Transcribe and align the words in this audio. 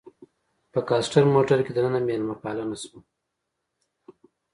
په 0.73 0.79
کاسټر 0.89 1.23
موټر 1.35 1.59
کې 1.65 1.71
دننه 1.77 1.99
میلمه 2.07 2.35
پالنه 2.43 2.75
شوه. 2.81 2.99